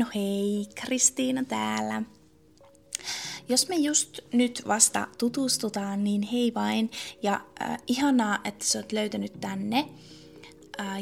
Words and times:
No 0.00 0.06
hei, 0.14 0.66
Kristiina 0.74 1.44
täällä. 1.44 2.02
Jos 3.48 3.68
me 3.68 3.76
just 3.76 4.18
nyt 4.32 4.62
vasta 4.68 5.08
tutustutaan, 5.18 6.04
niin 6.04 6.22
hei 6.22 6.54
vain 6.54 6.90
ja 7.22 7.40
äh, 7.62 7.78
ihanaa, 7.86 8.38
että 8.44 8.64
sä 8.64 8.78
oot 8.78 8.92
löytänyt 8.92 9.40
tänne. 9.40 9.88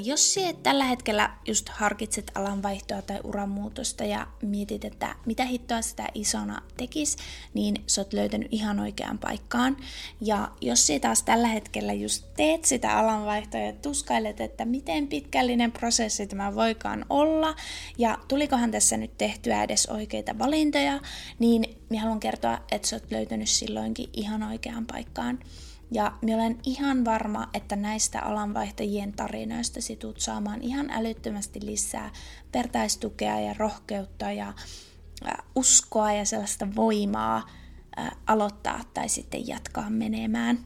Jos 0.04 0.34
sä 0.34 0.40
tällä 0.62 0.84
hetkellä 0.84 1.30
just 1.46 1.68
harkitset 1.68 2.32
alanvaihtoa 2.34 3.02
tai 3.02 3.20
uramuutosta 3.24 4.04
ja 4.04 4.26
mietit, 4.42 4.84
että 4.84 5.14
mitä 5.26 5.44
hittoa 5.44 5.82
sitä 5.82 6.08
isona 6.14 6.62
tekis, 6.76 7.16
niin 7.54 7.82
sä 7.86 8.00
oot 8.00 8.12
löytänyt 8.12 8.48
ihan 8.50 8.80
oikeaan 8.80 9.18
paikkaan. 9.18 9.76
Ja 10.20 10.50
jos 10.60 10.86
sä 10.86 10.98
taas 11.00 11.22
tällä 11.22 11.48
hetkellä 11.48 11.92
just 11.92 12.24
teet 12.36 12.64
sitä 12.64 12.98
alanvaihtoa 12.98 13.60
ja 13.60 13.72
tuskailet, 13.72 14.40
että 14.40 14.64
miten 14.64 15.06
pitkällinen 15.06 15.72
prosessi 15.72 16.26
tämä 16.26 16.54
voikaan 16.54 17.04
olla, 17.10 17.54
ja 17.98 18.18
tulikohan 18.28 18.70
tässä 18.70 18.96
nyt 18.96 19.18
tehtyä 19.18 19.62
edes 19.62 19.86
oikeita 19.86 20.38
valintoja, 20.38 21.00
niin 21.38 21.64
minä 21.90 22.02
haluan 22.02 22.20
kertoa, 22.20 22.58
että 22.72 22.88
sä 22.88 22.96
oot 22.96 23.10
löytänyt 23.10 23.48
silloinkin 23.48 24.10
ihan 24.12 24.42
oikeaan 24.42 24.86
paikkaan. 24.86 25.38
Ja 25.90 26.12
minä 26.22 26.36
olen 26.36 26.58
ihan 26.66 27.04
varma, 27.04 27.48
että 27.54 27.76
näistä 27.76 28.20
alanvaihtajien 28.20 29.12
tarinoista 29.12 29.80
situt 29.80 30.20
saamaan 30.20 30.62
ihan 30.62 30.90
älyttömästi 30.90 31.66
lisää 31.66 32.10
vertaistukea 32.54 33.40
ja 33.40 33.54
rohkeutta 33.58 34.32
ja 34.32 34.52
uskoa 35.54 36.12
ja 36.12 36.24
sellaista 36.24 36.68
voimaa 36.76 37.46
aloittaa 38.26 38.80
tai 38.94 39.08
sitten 39.08 39.48
jatkaa 39.48 39.90
menemään. 39.90 40.58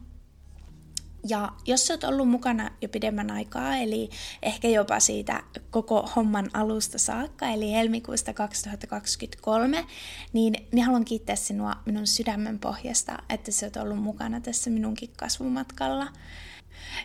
Ja 1.29 1.53
jos 1.67 1.91
olet 1.91 2.05
ollut 2.05 2.29
mukana 2.29 2.71
jo 2.81 2.89
pidemmän 2.89 3.31
aikaa, 3.31 3.77
eli 3.77 4.11
ehkä 4.43 4.69
jopa 4.69 5.01
siitä 5.01 5.43
koko 5.71 6.11
homman 6.17 6.51
alusta 6.53 6.99
saakka, 6.99 7.49
eli 7.49 7.73
helmikuusta 7.73 8.33
2023, 8.33 9.87
niin 10.33 10.55
minä 10.73 10.85
haluan 10.85 11.05
kiittää 11.05 11.37
sinua 11.37 11.73
minun 11.87 12.07
sydämen 12.07 12.59
pohjasta, 12.59 13.19
että 13.29 13.53
sä 13.53 13.67
oot 13.67 13.77
ollut 13.77 13.99
mukana 13.99 14.41
tässä 14.41 14.71
minunkin 14.71 15.11
kasvumatkalla. 15.17 16.09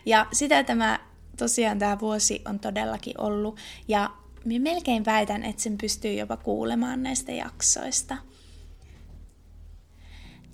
Ja 0.05 0.27
sitä 0.33 0.63
tämä 0.63 0.99
tosiaan 1.37 1.79
tämä 1.79 1.99
vuosi 1.99 2.41
on 2.45 2.59
todellakin 2.59 3.21
ollut, 3.21 3.59
ja 3.87 4.09
minä 4.45 4.63
melkein 4.63 5.05
väitän, 5.05 5.43
että 5.43 5.61
sen 5.61 5.77
pystyy 5.77 6.13
jopa 6.13 6.37
kuulemaan 6.37 7.03
näistä 7.03 7.31
jaksoista. 7.31 8.17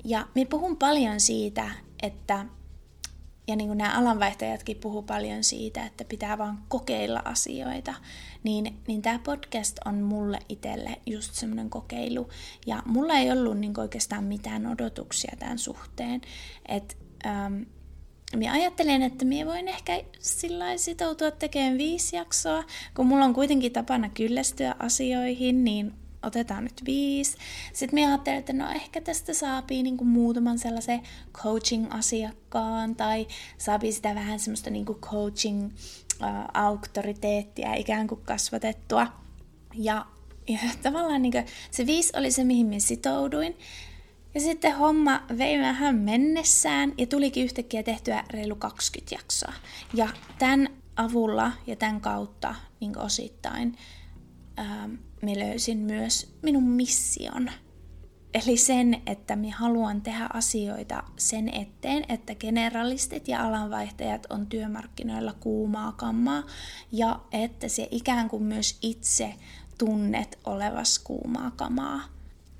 Ja 0.03 0.27
minä 0.35 0.49
puhun 0.49 0.77
paljon 0.77 1.19
siitä, 1.19 1.71
että 2.01 2.45
ja 3.47 3.55
niin 3.55 3.67
kuin 3.67 3.77
nämä 3.77 3.97
alanvaihtajatkin 3.97 4.77
puhuu 4.77 5.01
paljon 5.01 5.43
siitä, 5.43 5.85
että 5.85 6.05
pitää 6.05 6.37
vaan 6.37 6.63
kokeilla 6.67 7.21
asioita, 7.25 7.93
niin, 8.43 8.79
niin 8.87 9.01
tämä 9.01 9.19
podcast 9.19 9.77
on 9.85 9.95
mulle 9.95 10.39
itselle 10.49 10.99
just 11.05 11.33
semmoinen 11.33 11.69
kokeilu. 11.69 12.29
Ja 12.65 12.83
mulla 12.85 13.13
ei 13.13 13.31
ollut 13.31 13.57
niin 13.57 13.79
oikeastaan 13.79 14.23
mitään 14.23 14.67
odotuksia 14.67 15.35
tämän 15.39 15.57
suhteen. 15.57 16.21
Et, 16.67 16.97
ähm, 17.25 17.61
minä 18.35 18.53
ajattelen, 18.53 19.01
että 19.01 19.25
minä 19.25 19.45
voin 19.45 19.67
ehkä 19.67 20.03
sillä 20.19 20.77
sitoutua 20.77 21.31
tekemään 21.31 21.77
viisi 21.77 22.15
jaksoa, 22.15 22.63
kun 22.95 23.05
mulla 23.05 23.25
on 23.25 23.33
kuitenkin 23.33 23.71
tapana 23.73 24.09
kyllästyä 24.09 24.75
asioihin, 24.79 25.63
niin 25.63 25.93
otetaan 26.23 26.63
nyt 26.63 26.81
viisi. 26.85 27.37
Sitten 27.73 27.95
minä 27.95 28.07
ajattelin, 28.07 28.39
että 28.39 28.53
no 28.53 28.69
ehkä 28.69 29.01
tästä 29.01 29.33
saapii 29.33 29.83
niin 29.83 29.97
kuin 29.97 30.07
muutaman 30.07 30.59
sellaisen 30.59 31.01
coaching-asiakkaan 31.33 32.95
tai 32.95 33.27
saapii 33.57 33.91
sitä 33.91 34.15
vähän 34.15 34.39
semmoista 34.39 34.69
niin 34.69 34.85
kuin 34.85 34.99
coaching 34.99 35.69
äh, 36.23 36.33
auktoriteettia 36.53 37.73
ikään 37.73 38.07
kuin 38.07 38.21
kasvatettua. 38.21 39.07
Ja, 39.73 40.05
ja 40.47 40.59
tavallaan 40.83 41.21
niin 41.21 41.31
kuin, 41.31 41.45
se 41.71 41.85
viisi 41.85 42.17
oli 42.17 42.31
se, 42.31 42.43
mihin 42.43 42.67
minä 42.67 42.79
sitouduin. 42.79 43.57
Ja 44.33 44.41
sitten 44.41 44.77
homma 44.77 45.23
vei 45.37 45.59
vähän 45.59 45.95
mennessään 45.95 46.93
ja 46.97 47.05
tulikin 47.05 47.43
yhtäkkiä 47.43 47.83
tehtyä 47.83 48.23
reilu 48.29 48.55
20 48.55 49.15
jaksoa. 49.15 49.53
Ja 49.93 50.09
tämän 50.39 50.69
avulla 50.95 51.51
ja 51.67 51.75
tämän 51.75 52.01
kautta 52.01 52.55
niin 52.79 52.97
osittain 52.97 53.77
ähm, 54.59 54.93
me 55.23 55.39
löysin 55.39 55.77
myös 55.77 56.35
minun 56.41 56.63
mission. 56.63 57.49
Eli 58.33 58.57
sen, 58.57 59.01
että 59.05 59.35
minä 59.35 59.55
haluan 59.57 60.01
tehdä 60.01 60.29
asioita 60.33 61.03
sen 61.17 61.49
eteen, 61.49 62.05
että 62.09 62.35
generalistit 62.35 63.27
ja 63.27 63.43
alanvaihtajat 63.45 64.27
on 64.29 64.47
työmarkkinoilla 64.47 65.33
kuumaa 65.33 65.91
kammaa 65.91 66.43
ja 66.91 67.19
että 67.31 67.67
se 67.67 67.87
ikään 67.91 68.29
kuin 68.29 68.43
myös 68.43 68.77
itse 68.81 69.33
tunnet 69.77 70.39
olevas 70.43 70.99
kuumaa 70.99 71.51
kamaa. 71.51 72.01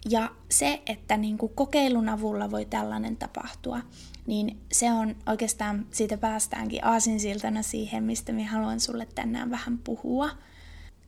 Ja 0.09 0.31
se, 0.51 0.81
että 0.85 1.17
niin 1.17 1.37
kuin 1.37 1.51
kokeilun 1.55 2.09
avulla 2.09 2.51
voi 2.51 2.65
tällainen 2.65 3.17
tapahtua, 3.17 3.79
niin 4.27 4.59
se 4.71 4.91
on 4.91 5.15
oikeastaan, 5.25 5.85
siitä 5.91 6.17
päästäänkin 6.17 6.85
aasinsiltana 6.85 7.61
siihen, 7.61 8.03
mistä 8.03 8.31
minä 8.31 8.51
haluan 8.51 8.79
sulle 8.79 9.07
tänään 9.15 9.51
vähän 9.51 9.77
puhua– 9.77 10.29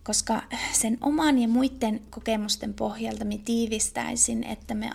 koska 0.06 0.42
sen 0.74 0.98
oman 1.02 1.40
ja 1.40 1.48
muiden 1.48 2.02
kokemusten 2.10 2.74
pohjalta 2.74 3.26
me 3.26 3.38
tiivistäisin, 3.38 4.44
että 4.44 4.76
me 4.76 4.90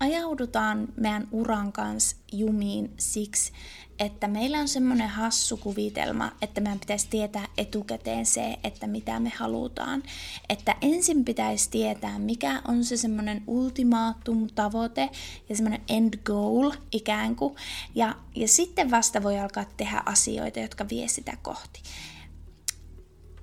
ajaudutaan 0.00 0.88
meidän 0.96 1.28
uran 1.32 1.72
kanssa 1.72 2.16
jumiin 2.32 2.94
siksi, 2.98 3.52
että 3.98 4.28
meillä 4.28 4.58
on 4.58 4.68
semmoinen 4.68 5.08
hassu 5.08 5.56
kuvitelma, 5.56 6.32
että 6.42 6.60
meidän 6.60 6.80
pitäisi 6.80 7.06
tietää 7.10 7.46
etukäteen 7.58 8.26
se, 8.26 8.56
että 8.64 8.86
mitä 8.86 9.20
me 9.20 9.32
halutaan. 9.36 10.02
Että 10.48 10.76
ensin 10.80 11.24
pitäisi 11.24 11.70
tietää, 11.70 12.18
mikä 12.18 12.62
on 12.68 12.84
se 12.84 12.96
semmoinen 12.96 13.42
ultimaatum 13.46 14.48
tavoite 14.54 15.10
ja 15.48 15.56
semmoinen 15.56 15.82
end 15.88 16.14
goal 16.24 16.72
ikään 16.92 17.36
kuin. 17.36 17.54
Ja, 17.94 18.16
ja 18.34 18.48
sitten 18.48 18.90
vasta 18.90 19.22
voi 19.22 19.38
alkaa 19.38 19.64
tehdä 19.76 20.02
asioita, 20.06 20.60
jotka 20.60 20.88
vie 20.88 21.08
sitä 21.08 21.36
kohti 21.42 21.82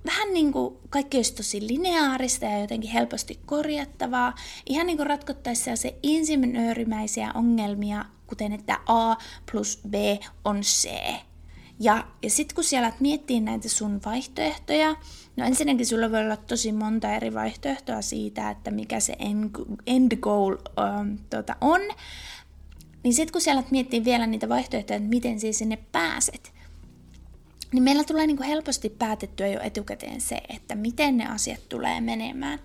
vähän 0.06 0.34
niin 0.34 0.52
kuin 0.52 0.78
kaikki 0.90 1.18
olisi 1.18 1.36
tosi 1.36 1.68
lineaarista 1.68 2.46
ja 2.46 2.60
jotenkin 2.60 2.92
helposti 2.92 3.40
korjattavaa. 3.46 4.36
Ihan 4.66 4.88
niin 4.88 4.98
kuin 4.98 5.08
ratkottaessa 5.08 5.76
se 5.76 5.96
insinöörimäisiä 6.04 7.32
ongelmia, 7.34 8.06
kuten 8.28 8.54
että 8.54 8.80
A 8.86 9.16
plus 9.52 9.80
B 9.90 9.94
on 10.46 10.62
C. 10.62 10.90
Ja, 11.80 12.08
ja 12.24 12.30
sitten 12.30 12.56
kun 12.56 12.64
siellä 12.64 12.94
miettii 13.00 13.40
näitä 13.40 13.70
sun 13.70 14.02
vaihtoehtoja, 14.06 14.96
no 15.36 15.46
ensinnäkin 15.46 15.86
sulla 15.86 16.12
voi 16.12 16.20
olla 16.20 16.38
tosi 16.38 16.72
monta 16.72 17.14
eri 17.14 17.34
vaihtoehtoa 17.34 18.02
siitä, 18.02 18.50
että 18.50 18.72
mikä 18.72 19.00
se 19.00 19.16
end 19.88 20.18
goal 20.18 20.52
um, 20.52 21.18
tota 21.30 21.56
on, 21.62 21.82
niin 23.04 23.14
sitten 23.14 23.32
kun 23.32 23.42
siellä 23.42 23.64
miettii 23.72 24.04
vielä 24.06 24.28
niitä 24.28 24.50
vaihtoehtoja, 24.50 24.98
että 24.98 25.10
miten 25.10 25.40
siis 25.40 25.58
sinne 25.58 25.78
pääset, 25.92 26.54
niin 27.74 27.84
meillä 27.84 28.04
tulee 28.04 28.28
niin 28.28 28.38
kuin 28.38 28.48
helposti 28.48 28.90
päätettyä 28.90 29.48
jo 29.48 29.60
etukäteen 29.64 30.22
se, 30.22 30.42
että 30.50 30.76
miten 30.76 31.18
ne 31.18 31.28
asiat 31.28 31.70
tulee 31.70 32.02
menemään. 32.02 32.60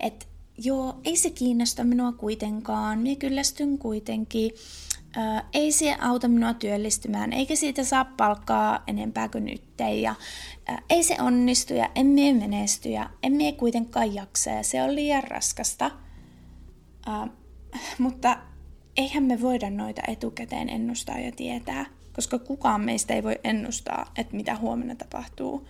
Että 0.00 0.26
joo, 0.58 1.00
ei 1.04 1.16
se 1.16 1.30
kiinnosta 1.30 1.84
minua 1.84 2.12
kuitenkaan, 2.12 2.98
minä 2.98 3.16
kyllästyn 3.16 3.78
kuitenkin, 3.78 4.52
ää, 5.16 5.48
ei 5.52 5.72
se 5.72 5.96
auta 6.00 6.28
minua 6.28 6.54
työllistymään, 6.54 7.32
eikä 7.32 7.56
siitä 7.56 7.84
saa 7.84 8.04
palkkaa 8.04 8.82
enempää 8.86 9.28
kuin 9.28 9.44
nyt, 9.44 9.62
ja 10.00 10.14
ää, 10.66 10.82
ei 10.90 11.02
se 11.02 11.16
onnistu, 11.20 11.74
ja 11.74 11.90
en 11.94 12.06
mie 12.06 12.32
menesty, 12.32 12.88
ja 12.88 13.10
en 13.22 13.32
mie 13.32 13.52
kuitenkaan 13.52 14.14
jaksa, 14.14 14.50
ja 14.50 14.62
se 14.62 14.82
on 14.82 14.94
liian 14.94 15.24
raskasta. 15.24 15.90
Ää, 17.06 17.28
mutta 17.98 18.38
eihän 18.96 19.22
me 19.22 19.40
voida 19.40 19.70
noita 19.70 20.02
etukäteen 20.08 20.68
ennustaa 20.68 21.18
ja 21.18 21.32
tietää 21.32 21.97
koska 22.18 22.38
kukaan 22.38 22.80
meistä 22.80 23.14
ei 23.14 23.22
voi 23.22 23.40
ennustaa, 23.44 24.12
että 24.16 24.36
mitä 24.36 24.56
huomenna 24.56 24.94
tapahtuu. 24.94 25.68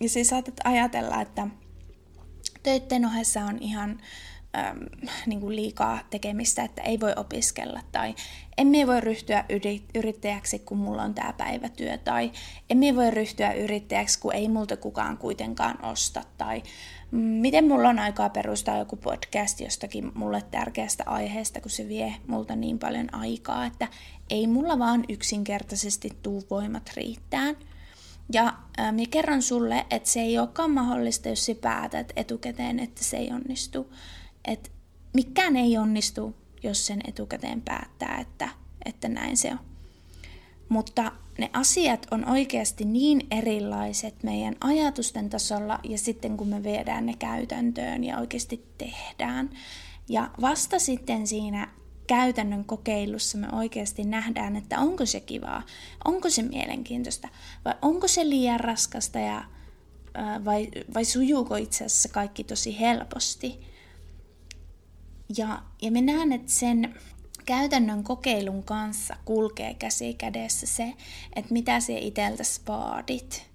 Ja 0.00 0.08
siis 0.08 0.28
saatat 0.28 0.54
ajatella, 0.64 1.20
että 1.20 1.46
töiden 2.62 3.04
ohessa 3.04 3.40
on 3.40 3.58
ihan 3.60 4.00
äm, 4.56 4.78
niin 5.26 5.40
kuin 5.40 5.56
liikaa 5.56 5.98
tekemistä, 6.10 6.62
että 6.62 6.82
ei 6.82 7.00
voi 7.00 7.12
opiskella 7.16 7.80
tai 7.92 8.14
emme 8.58 8.86
voi 8.86 9.00
ryhtyä 9.00 9.44
yrittäjäksi, 9.94 10.58
kun 10.58 10.78
mulla 10.78 11.02
on 11.02 11.14
tämä 11.14 11.32
päivätyö 11.32 11.98
tai 11.98 12.32
emme 12.70 12.96
voi 12.96 13.10
ryhtyä 13.10 13.52
yrittäjäksi, 13.52 14.20
kun 14.20 14.34
ei 14.34 14.48
multa 14.48 14.76
kukaan 14.76 15.18
kuitenkaan 15.18 15.84
osta 15.84 16.22
tai 16.38 16.62
miten 17.10 17.68
mulla 17.68 17.88
on 17.88 17.98
aikaa 17.98 18.28
perustaa 18.28 18.78
joku 18.78 18.96
podcast 18.96 19.60
jostakin 19.60 20.12
mulle 20.14 20.42
tärkeästä 20.50 21.04
aiheesta, 21.06 21.60
kun 21.60 21.70
se 21.70 21.88
vie 21.88 22.14
multa 22.26 22.56
niin 22.56 22.78
paljon 22.78 23.14
aikaa, 23.14 23.66
että 23.66 23.88
ei 24.30 24.46
mulla 24.46 24.78
vaan 24.78 25.04
yksinkertaisesti 25.08 26.10
tuu 26.22 26.42
voimat 26.50 26.90
riittään. 26.96 27.56
Ja 28.32 28.54
äh, 28.80 28.92
minä 28.92 29.08
kerron 29.10 29.42
sulle, 29.42 29.86
että 29.90 30.08
se 30.08 30.20
ei 30.20 30.38
olekaan 30.38 30.70
mahdollista, 30.70 31.28
jos 31.28 31.46
sä 31.46 31.54
päätät 31.54 32.12
etukäteen, 32.16 32.80
että 32.80 33.04
se 33.04 33.16
ei 33.16 33.30
onnistu. 33.32 33.92
Että 34.46 34.70
mikään 35.14 35.56
ei 35.56 35.78
onnistu, 35.78 36.36
jos 36.62 36.86
sen 36.86 37.00
etukäteen 37.08 37.62
päättää, 37.62 38.18
että, 38.20 38.48
että 38.84 39.08
näin 39.08 39.36
se 39.36 39.50
on. 39.50 39.58
Mutta 40.68 41.12
ne 41.38 41.50
asiat 41.52 42.06
on 42.10 42.28
oikeasti 42.28 42.84
niin 42.84 43.26
erilaiset 43.30 44.22
meidän 44.22 44.56
ajatusten 44.60 45.30
tasolla 45.30 45.80
ja 45.84 45.98
sitten 45.98 46.36
kun 46.36 46.48
me 46.48 46.62
viedään 46.62 47.06
ne 47.06 47.14
käytäntöön 47.18 48.04
ja 48.04 48.18
oikeasti 48.18 48.64
tehdään. 48.78 49.50
Ja 50.08 50.30
vasta 50.40 50.78
sitten 50.78 51.26
siinä 51.26 51.68
käytännön 52.06 52.64
kokeilussa 52.64 53.38
me 53.38 53.48
oikeasti 53.52 54.04
nähdään, 54.04 54.56
että 54.56 54.78
onko 54.78 55.06
se 55.06 55.20
kivaa, 55.20 55.62
onko 56.04 56.30
se 56.30 56.42
mielenkiintoista 56.42 57.28
vai 57.64 57.74
onko 57.82 58.08
se 58.08 58.28
liian 58.28 58.60
raskasta 58.60 59.18
ja, 59.18 59.44
vai, 60.44 60.68
vai 60.94 61.04
sujuuko 61.04 61.56
itse 61.56 61.84
asiassa 61.84 62.08
kaikki 62.08 62.44
tosi 62.44 62.80
helposti. 62.80 63.60
Ja, 65.38 65.62
ja 65.82 65.90
me 65.90 66.00
näen, 66.00 66.32
että 66.32 66.52
sen 66.52 66.94
käytännön 67.46 68.04
kokeilun 68.04 68.62
kanssa 68.62 69.16
kulkee 69.24 69.74
käsi 69.74 70.14
kädessä 70.14 70.66
se, 70.66 70.94
että 71.36 71.52
mitä 71.52 71.80
se 71.80 71.98
itseltä 71.98 72.42
vaadit. 72.68 73.46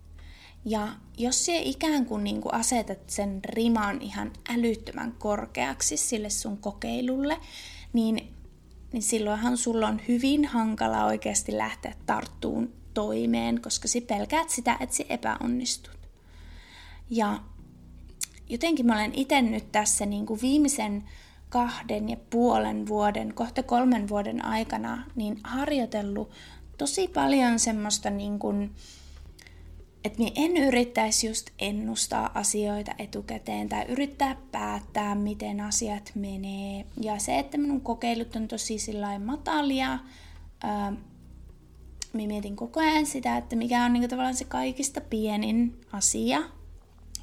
Ja 0.66 0.88
jos 1.18 1.46
se 1.46 1.60
ikään 1.60 2.06
kuin, 2.06 2.24
niin 2.24 2.42
kuin 2.42 2.54
asetat 2.54 3.10
sen 3.10 3.40
riman 3.46 4.02
ihan 4.02 4.32
älyttömän 4.50 5.16
korkeaksi 5.20 5.98
sille 5.98 6.30
sun 6.30 6.58
kokeilulle, 6.58 7.38
niin, 7.94 8.34
niin 8.94 9.04
silloinhan 9.04 9.58
sulla 9.58 9.88
on 9.88 10.02
hyvin 10.08 10.46
hankala 10.46 11.06
oikeasti 11.06 11.58
lähteä 11.58 11.94
tarttuun 12.06 12.74
toimeen, 12.94 13.62
koska 13.62 13.88
sä 13.88 14.00
pelkäät 14.08 14.50
sitä, 14.50 14.78
että 14.80 14.96
sä 14.96 15.04
epäonnistut. 15.10 15.98
Ja 17.10 17.40
jotenkin 18.50 18.86
mä 18.86 18.96
olen 18.96 19.14
itse 19.16 19.42
nyt 19.42 19.72
tässä 19.72 20.06
niin 20.06 20.26
kuin 20.26 20.42
viimeisen 20.42 21.04
kahden 21.52 22.10
ja 22.10 22.18
puolen 22.30 22.88
vuoden, 22.88 23.34
kohta 23.34 23.64
kolmen 23.64 24.10
vuoden 24.10 24.46
aikana, 24.46 25.04
niin 25.16 25.40
harjoitellut 25.44 26.32
tosi 26.78 27.08
paljon 27.08 27.60
semmoista 27.60 28.10
niin 28.10 28.40
kuin, 28.40 28.72
että 30.06 30.20
minä 30.20 30.32
en 30.36 30.58
yrittäisi 30.58 31.28
just 31.28 31.50
ennustaa 31.60 32.32
asioita 32.34 32.92
etukäteen 32.98 33.70
tai 33.70 33.86
yrittää 33.88 34.36
päättää, 34.52 35.16
miten 35.16 35.62
asiat 35.62 36.12
menee. 36.16 36.86
Ja 37.02 37.20
se, 37.20 37.40
että 37.40 37.58
minun 37.58 37.82
kokeilut 37.82 38.36
on 38.36 38.48
tosi 38.48 38.80
sillä 38.80 39.20
matalia, 39.20 40.00
ää, 40.64 40.94
minä 42.14 42.28
mietin 42.28 42.56
koko 42.56 42.80
ajan 42.80 43.06
sitä, 43.06 43.38
että 43.38 43.56
mikä 43.56 43.86
on 43.86 43.94
niin 43.94 44.02
kuin, 44.02 44.10
tavallaan 44.10 44.36
se 44.36 44.46
kaikista 44.46 45.02
pienin 45.02 45.82
asia. 45.92 46.44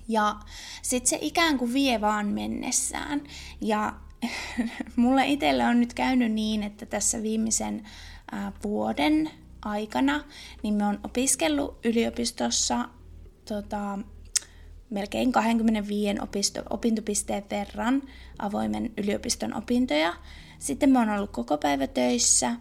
Ja 0.08 0.36
sitten 0.82 1.08
se 1.08 1.18
ikään 1.20 1.58
kuin 1.58 1.72
vie 1.72 2.00
vaan 2.00 2.26
mennessään. 2.26 3.22
Ja 3.60 3.94
mulle 4.96 5.26
itselle 5.26 5.64
on 5.64 5.80
nyt 5.80 5.94
käynyt 5.94 6.32
niin, 6.32 6.62
että 6.62 6.86
tässä 6.86 7.22
viimeisen 7.22 7.86
ää, 8.32 8.52
vuoden 8.62 9.30
aikana, 9.62 10.24
niin 10.62 10.74
me 10.74 10.86
on 10.86 11.00
opiskellut 11.04 11.78
yliopistossa 11.86 12.88
tota, 13.48 13.98
melkein 14.90 15.32
25 15.32 16.20
opisto, 16.20 16.62
opintopisteen 16.70 17.44
verran 17.50 18.02
avoimen 18.38 18.92
yliopiston 18.96 19.54
opintoja. 19.54 20.14
Sitten 20.58 20.90
mä 20.90 20.98
oon 20.98 21.10
ollut 21.10 21.30
koko 21.30 21.58
päivä 21.58 21.86
töissä. 21.86 22.56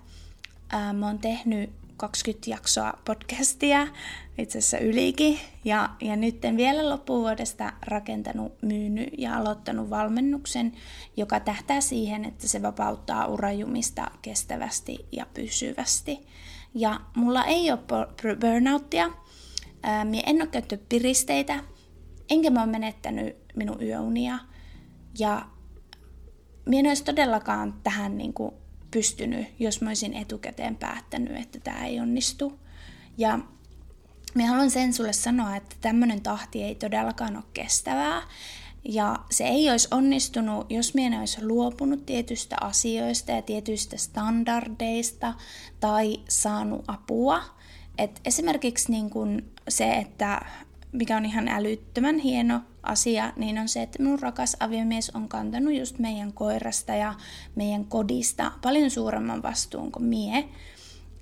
Ää, 0.70 0.94
mä 0.94 1.06
oon 1.06 1.20
tehnyt 1.20 1.70
20 1.98 2.50
jaksoa 2.50 2.94
podcastia, 3.06 3.88
itse 4.38 4.58
asiassa 4.58 4.78
ylikin. 4.78 5.40
Ja, 5.66 5.90
ja 6.02 6.16
nyt 6.16 6.42
vielä 6.58 6.90
loppuvuodesta 6.90 7.74
rakentanut, 7.86 8.62
myynyt 8.62 9.10
ja 9.18 9.38
aloittanut 9.38 9.90
valmennuksen, 9.90 10.72
joka 11.18 11.40
tähtää 11.40 11.82
siihen, 11.82 12.26
että 12.26 12.48
se 12.48 12.62
vapauttaa 12.62 13.28
urajumista 13.28 14.12
kestävästi 14.22 15.06
ja 15.12 15.26
pysyvästi. 15.34 16.28
Ja 16.74 17.00
mulla 17.16 17.46
ei 17.46 17.72
ole 17.72 17.80
burnouttia, 18.42 19.12
Mie 20.04 20.24
en 20.26 20.42
ole 20.42 20.48
käyttänyt 20.48 20.90
piristeitä, 20.90 21.64
enkä 22.30 22.50
mä 22.50 22.64
ole 22.64 22.72
menettänyt 22.72 23.36
minun 23.56 23.82
yöunia. 23.82 24.40
Ja 25.20 25.46
minä 26.66 26.80
en 26.80 26.88
olisi 26.88 27.04
todellakaan 27.04 27.74
tähän 27.84 28.18
niin 28.18 28.34
kuin 28.34 28.52
pystynyt, 28.98 29.48
jos 29.60 29.82
mä 29.82 29.90
olisin 29.90 30.14
etukäteen 30.14 30.76
päättänyt, 30.76 31.38
että 31.38 31.60
tämä 31.60 31.86
ei 31.86 32.00
onnistu. 32.00 32.60
Ja 33.18 33.40
mä 34.36 34.46
haluan 34.46 34.72
sen 34.72 34.94
sulle 34.94 35.14
sanoa, 35.14 35.56
että 35.56 35.76
tämmöinen 35.82 36.22
tahti 36.22 36.64
ei 36.64 36.76
todellakaan 36.76 37.36
ole 37.36 37.44
kestävää. 37.54 38.22
Ja 38.84 39.20
se 39.32 39.44
ei 39.44 39.70
olisi 39.70 39.88
onnistunut, 39.92 40.72
jos 40.72 40.94
minä 40.94 41.20
olisi 41.20 41.46
luopunut 41.46 42.06
tietystä 42.06 42.56
asioista 42.62 43.32
ja 43.32 43.42
tietyistä 43.42 43.98
standardeista 43.98 45.34
tai 45.80 46.18
saanut 46.30 46.84
apua. 46.88 47.44
Et 47.98 48.22
esimerkiksi 48.26 48.92
niin 48.92 49.10
kun 49.10 49.44
se, 49.70 49.94
että 49.94 50.42
mikä 50.92 51.18
on 51.18 51.26
ihan 51.26 51.48
älyttömän 51.48 52.20
hieno 52.20 52.62
asia, 52.84 53.34
niin 53.36 53.60
on 53.60 53.70
se, 53.70 53.82
että 53.82 54.04
minun 54.04 54.20
rakas 54.20 54.58
aviomies 54.60 55.10
on 55.10 55.30
kantanut 55.30 55.74
just 55.74 56.00
meidän 56.00 56.34
koirasta 56.34 56.96
ja 56.96 57.14
meidän 57.56 57.86
kodista 57.86 58.52
paljon 58.62 58.90
suuremman 58.90 59.44
vastuun 59.44 59.92
kuin 59.92 60.06
mie. 60.06 60.50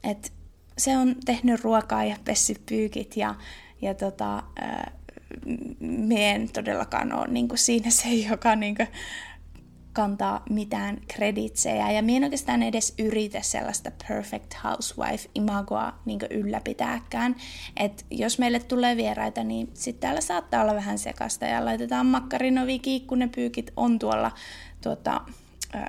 Et 0.03 0.33
se 0.77 0.97
on 0.97 1.15
tehnyt 1.25 1.63
ruokaa 1.63 2.03
ja 2.03 2.15
pessy 2.25 2.55
pyykit 2.65 3.17
ja, 3.17 3.35
ja 3.81 3.93
tota, 3.93 4.43
mie 5.79 6.31
en 6.31 6.49
todellakaan 6.51 7.13
ole 7.13 7.27
niin 7.27 7.49
siinä 7.55 7.89
se, 7.89 8.09
joka 8.29 8.55
niin 8.55 8.75
kantaa 9.95 10.43
mitään 10.49 10.97
kreditsejä. 11.07 11.91
Ja 11.91 12.01
minä 12.01 12.17
en 12.17 12.23
oikeastaan 12.23 12.63
edes 12.63 12.93
yritä 12.99 13.41
sellaista 13.41 13.91
perfect 14.07 14.53
housewife-imagoa 14.63 15.93
niin 16.05 16.19
ylläpitääkään. 16.29 17.35
että 17.77 18.03
jos 18.11 18.39
meille 18.39 18.59
tulee 18.59 18.97
vieraita, 18.97 19.43
niin 19.43 19.69
sitten 19.73 20.01
täällä 20.01 20.21
saattaa 20.21 20.61
olla 20.61 20.75
vähän 20.75 20.97
sekasta 20.97 21.45
ja 21.45 21.65
laitetaan 21.65 22.05
makkarinovi, 22.05 22.81
pyykit 23.35 23.71
on 23.77 23.99
tuolla 23.99 24.31
tuota, 24.81 25.21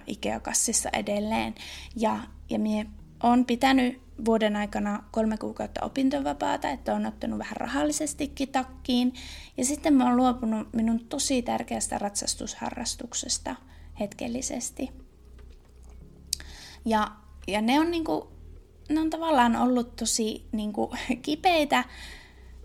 Ikea-kassissa 0.07 0.89
edelleen. 0.93 1.55
Ja, 1.97 2.19
ja 2.51 2.59
minä 2.59 2.91
olen 3.23 3.45
pitänyt 3.45 4.01
vuoden 4.25 4.57
aikana 4.57 5.03
kolme 5.11 5.37
kuukautta 5.37 5.85
opintovapaata, 5.85 6.71
että 6.71 6.95
on 6.95 7.07
ottanut 7.07 7.39
vähän 7.39 7.57
rahallisestikin 7.57 8.49
takkiin. 8.49 9.15
Ja 9.57 9.65
sitten 9.65 9.95
mä 9.95 10.05
oon 10.05 10.17
luopunut 10.17 10.69
minun 10.73 11.01
tosi 11.09 11.43
tärkeästä 11.43 11.99
ratsastusharrastuksesta– 11.99 13.55
hetkellisesti. 14.01 14.91
Ja, 16.85 17.11
ja 17.47 17.61
ne 17.61 17.81
on 17.81 17.91
niinku, 17.91 18.29
ne 18.89 19.01
on 19.01 19.11
tavallaan 19.11 19.57
ollut 19.57 19.97
tosi 19.97 20.45
niinku 20.53 20.95
kipeitä 21.23 21.85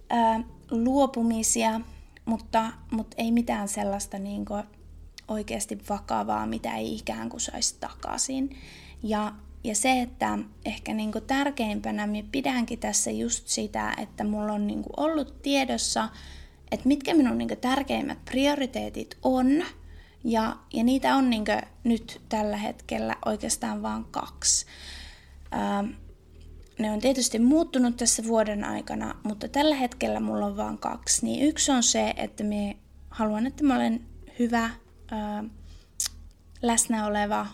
ää, 0.09 0.43
luopumisia, 0.71 1.81
mutta, 2.25 2.71
mutta 2.91 3.15
ei 3.17 3.31
mitään 3.31 3.67
sellaista 3.67 4.19
niinku 4.19 4.53
oikeasti 5.27 5.79
vakavaa, 5.89 6.45
mitä 6.45 6.75
ei 6.75 6.95
ikään 6.95 7.29
kuin 7.29 7.41
saisi 7.41 7.75
takaisin. 7.79 8.57
Ja, 9.03 9.33
ja 9.63 9.75
se, 9.75 10.01
että 10.01 10.39
ehkä 10.65 10.93
niinku 10.93 11.21
tärkeimpänä 11.21 12.07
minä 12.07 12.27
pidänkin 12.31 12.79
tässä 12.79 13.11
just 13.11 13.47
sitä, 13.47 13.93
että 13.97 14.23
mulla 14.23 14.53
on 14.53 14.67
niinku 14.67 14.89
ollut 14.97 15.41
tiedossa, 15.41 16.09
että 16.71 16.87
mitkä 16.87 17.13
minun 17.13 17.37
niinku 17.37 17.55
tärkeimmät 17.55 18.25
prioriteetit 18.25 19.17
on– 19.23 19.63
ja, 20.23 20.55
ja 20.73 20.83
niitä 20.83 21.15
on 21.15 21.29
niin 21.29 21.45
nyt 21.83 22.21
tällä 22.29 22.57
hetkellä 22.57 23.15
oikeastaan 23.25 23.81
vain 23.81 24.05
kaksi. 24.05 24.65
Ähm, 25.53 25.89
ne 26.79 26.91
on 26.91 26.99
tietysti 26.99 27.39
muuttunut 27.39 27.97
tässä 27.97 28.23
vuoden 28.23 28.63
aikana, 28.63 29.15
mutta 29.23 29.47
tällä 29.47 29.75
hetkellä 29.75 30.19
mulla 30.19 30.45
on 30.45 30.57
vain 30.57 30.77
kaksi. 30.77 31.25
Niin 31.25 31.47
yksi 31.47 31.71
on 31.71 31.83
se, 31.83 32.13
että 32.17 32.43
me 32.43 32.77
haluan, 33.09 33.47
että 33.47 33.63
mä 33.63 33.75
olen 33.75 34.05
hyvä, 34.39 34.69
ää, 35.11 35.43
läsnä 36.61 37.07
oleva 37.07 37.47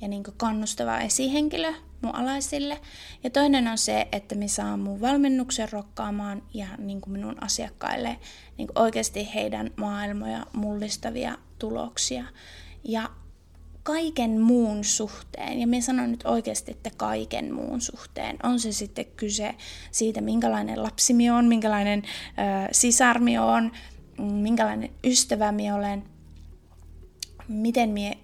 ja 0.00 0.08
niin 0.08 0.22
kannustava 0.36 0.98
esihenkilö 0.98 1.72
mun 2.02 2.14
alaisille. 2.14 2.80
Ja 3.24 3.30
toinen 3.30 3.68
on 3.68 3.78
se, 3.78 4.08
että 4.12 4.34
me 4.34 4.48
saan 4.48 4.80
mun 4.80 5.00
valmennuksen 5.00 5.72
rokkaamaan 5.72 6.42
ja 6.54 6.66
niin 6.78 7.00
kuin 7.00 7.12
minun 7.12 7.42
asiakkaille 7.42 8.18
niin 8.58 8.66
kuin 8.66 8.78
oikeasti 8.78 9.34
heidän 9.34 9.70
maailmoja 9.76 10.46
mullistavia 10.52 11.38
tuloksia. 11.58 12.24
Ja 12.84 13.10
kaiken 13.82 14.40
muun 14.40 14.84
suhteen, 14.84 15.60
ja 15.60 15.66
minä 15.66 15.80
sanon 15.80 16.10
nyt 16.10 16.24
oikeasti, 16.24 16.70
että 16.70 16.90
kaiken 16.96 17.54
muun 17.54 17.80
suhteen, 17.80 18.36
on 18.42 18.60
se 18.60 18.72
sitten 18.72 19.06
kyse 19.16 19.54
siitä, 19.90 20.20
minkälainen 20.20 20.82
lapsi 20.82 21.30
on, 21.30 21.44
minkälainen 21.44 22.02
ö, 22.04 22.68
sisarmi 22.72 23.38
on, 23.38 23.72
minkälainen 24.18 24.90
ystävä 25.04 25.52
olen, 25.76 26.04
miten 27.48 27.90
minä 27.90 28.14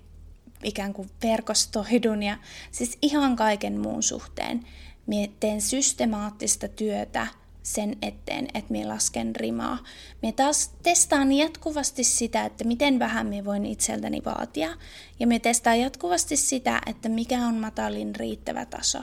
ikään 0.63 0.93
kuin 0.93 1.11
verkostoidun 1.23 2.23
ja 2.23 2.37
siis 2.71 2.99
ihan 3.03 3.37
kaiken 3.37 3.81
muun 3.81 4.03
suhteen. 4.03 4.67
Mie 5.07 5.31
teen 5.41 5.61
systemaattista 5.61 6.69
työtä 6.69 7.27
sen 7.63 7.97
eteen, 8.03 8.49
että 8.55 8.73
minä 8.73 8.89
lasken 8.89 9.37
rimaa. 9.37 9.79
Minä 10.23 10.33
taas 10.33 10.71
testaan 10.83 11.33
jatkuvasti 11.33 12.05
sitä, 12.05 12.45
että 12.45 12.65
miten 12.65 12.99
vähän 12.99 13.27
minä 13.27 13.45
voin 13.45 13.67
itseltäni 13.67 14.23
vaatia. 14.25 14.77
Ja 15.21 15.27
minä 15.27 15.39
testaan 15.39 15.81
jatkuvasti 15.81 16.37
sitä, 16.37 16.81
että 16.87 17.09
mikä 17.09 17.47
on 17.47 17.55
matalin 17.55 18.17
riittävä 18.17 18.65
taso. 18.65 18.99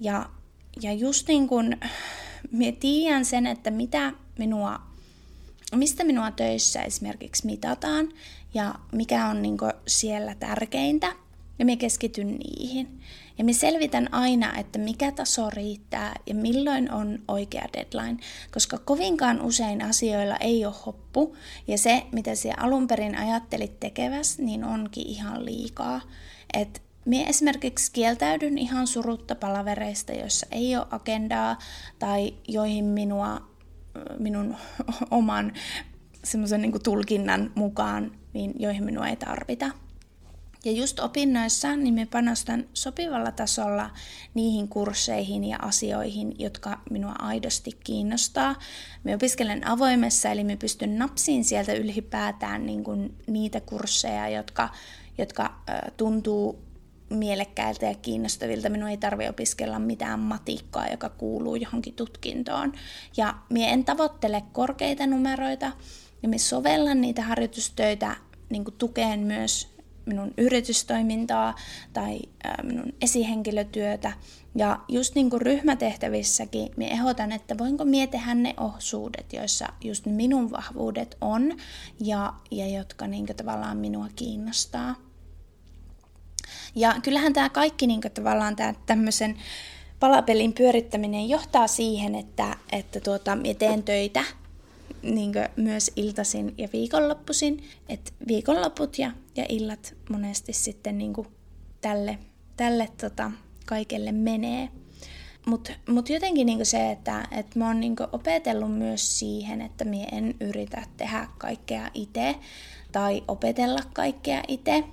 Ja, 0.00 0.30
ja 0.82 0.92
just 0.92 1.28
niin 1.28 1.48
kuin 1.48 1.76
mä 2.52 2.64
tiedän 2.80 3.24
sen, 3.24 3.46
että 3.46 3.70
mitä 3.70 4.12
minua, 4.38 4.80
mistä 5.74 6.04
minua 6.04 6.30
töissä 6.30 6.82
esimerkiksi 6.82 7.46
mitataan 7.46 8.08
ja 8.54 8.74
mikä 8.92 9.26
on 9.26 9.42
niin 9.42 9.58
siellä 9.86 10.34
tärkeintä, 10.34 11.12
ja 11.58 11.64
me 11.64 11.76
keskityn 11.76 12.36
niihin. 12.36 13.00
Ja 13.38 13.44
me 13.44 13.52
selvitän 13.52 14.14
aina, 14.14 14.58
että 14.58 14.78
mikä 14.78 15.12
taso 15.12 15.50
riittää 15.50 16.14
ja 16.26 16.34
milloin 16.34 16.92
on 16.92 17.18
oikea 17.28 17.68
deadline, 17.72 18.22
koska 18.52 18.78
kovinkaan 18.78 19.42
usein 19.42 19.82
asioilla 19.82 20.36
ei 20.36 20.66
ole 20.66 20.74
hoppu, 20.86 21.36
ja 21.68 21.78
se, 21.78 22.02
mitä 22.12 22.34
se 22.34 22.52
alun 22.56 22.86
perin 22.86 23.18
ajattelit 23.18 23.80
tekeväs, 23.80 24.38
niin 24.38 24.64
onkin 24.64 25.06
ihan 25.06 25.44
liikaa. 25.44 26.00
Et 26.54 26.82
Mie 27.06 27.26
esimerkiksi 27.26 27.92
kieltäydyn 27.92 28.58
ihan 28.58 28.86
surutta 28.86 29.34
palavereista, 29.34 30.12
joissa 30.12 30.46
ei 30.50 30.76
ole 30.76 30.86
agendaa 30.90 31.58
tai 31.98 32.34
joihin 32.48 32.84
minua, 32.84 33.48
minun 34.18 34.56
oman 35.10 35.52
semmoisen 36.24 36.62
niin 36.62 36.82
tulkinnan 36.82 37.52
mukaan, 37.54 38.12
niin 38.32 38.54
joihin 38.58 38.84
minua 38.84 39.08
ei 39.08 39.16
tarvita. 39.16 39.70
Ja 40.64 40.72
just 40.72 41.00
opinnoissa 41.00 41.76
niin 41.76 41.94
me 41.94 42.06
panostan 42.06 42.64
sopivalla 42.74 43.32
tasolla 43.32 43.90
niihin 44.34 44.68
kursseihin 44.68 45.44
ja 45.44 45.58
asioihin, 45.62 46.34
jotka 46.38 46.80
minua 46.90 47.14
aidosti 47.18 47.70
kiinnostaa. 47.84 48.54
Me 49.04 49.14
opiskelen 49.14 49.66
avoimessa, 49.66 50.30
eli 50.30 50.44
me 50.44 50.56
pystyn 50.56 50.98
napsiin 50.98 51.44
sieltä 51.44 51.72
ylipäätään 51.72 52.66
niin 52.66 52.84
kuin 52.84 53.14
niitä 53.26 53.60
kursseja, 53.60 54.28
jotka, 54.28 54.68
jotka 55.18 55.54
tuntuu 55.96 56.65
mielekkäiltä 57.10 57.86
ja 57.86 57.94
kiinnostavilta. 57.94 58.68
Minun 58.68 58.88
ei 58.88 58.96
tarvitse 58.96 59.30
opiskella 59.30 59.78
mitään 59.78 60.20
matikkaa, 60.20 60.88
joka 60.88 61.08
kuuluu 61.08 61.56
johonkin 61.56 61.94
tutkintoon. 61.94 62.72
Ja 63.16 63.34
minä 63.50 63.66
en 63.66 63.84
tavoittele 63.84 64.42
korkeita 64.52 65.06
numeroita, 65.06 65.72
ja 66.22 66.28
minä 66.28 66.38
sovellan 66.38 67.00
niitä 67.00 67.22
harjoitustöitä 67.22 68.16
niin 68.50 68.64
tukeen 68.78 69.20
myös 69.20 69.76
minun 70.06 70.34
yritystoimintaa 70.38 71.54
tai 71.92 72.18
minun 72.62 72.92
esihenkilötyötä. 73.00 74.12
Ja 74.54 74.80
just 74.88 75.14
niin 75.14 75.30
kuin 75.30 75.42
ryhmätehtävissäkin, 75.42 76.68
minä 76.76 76.92
ehdotan, 76.92 77.32
että 77.32 77.58
voinko 77.58 77.84
minä 77.84 78.06
tehdä 78.06 78.34
ne 78.34 78.54
osuudet, 78.56 79.32
joissa 79.32 79.66
just 79.84 80.06
minun 80.06 80.50
vahvuudet 80.50 81.16
on 81.20 81.56
ja, 82.00 82.32
ja 82.50 82.68
jotka 82.68 83.06
niin 83.06 83.26
tavallaan 83.26 83.76
minua 83.76 84.08
kiinnostaa. 84.16 85.05
Ja 86.74 86.94
kyllähän 87.02 87.32
tämä 87.32 87.48
kaikki 87.48 87.86
niin 87.86 88.00
kuin 88.00 88.12
tavallaan 88.12 88.56
tämä 88.56 88.74
tämmöisen 88.86 89.36
palapelin 90.00 90.52
pyörittäminen 90.52 91.28
johtaa 91.28 91.66
siihen, 91.66 92.14
että, 92.14 92.56
että 92.72 93.00
tuota, 93.00 93.36
minä 93.36 93.54
teen 93.54 93.82
töitä 93.82 94.24
niin 95.02 95.32
myös 95.56 95.90
iltasin 95.96 96.54
ja 96.58 96.68
viikonloppuisin. 96.72 97.64
Et 97.88 98.14
viikonloput 98.28 98.98
ja, 98.98 99.12
ja 99.36 99.46
illat 99.48 99.94
monesti 100.10 100.52
sitten 100.52 100.98
niin 100.98 101.14
tälle, 101.80 102.18
tälle 102.56 102.88
tota, 103.00 103.30
kaikelle 103.66 104.12
menee. 104.12 104.68
Mutta 105.46 105.72
mut 105.88 106.08
jotenkin 106.08 106.46
niinku 106.46 106.64
se, 106.64 106.90
että 106.90 107.28
et 107.30 107.54
mä 107.54 107.66
oon 107.66 107.80
niinku 107.80 108.06
opetellut 108.12 108.78
myös 108.78 109.18
siihen, 109.18 109.60
että 109.60 109.84
mä 109.84 109.96
en 110.12 110.34
yritä 110.40 110.82
tehdä 110.96 111.28
kaikkea 111.38 111.90
itse 111.94 112.34
tai 112.92 113.22
opetella 113.28 113.80
kaikkea 113.92 114.42
itse. 114.48 114.84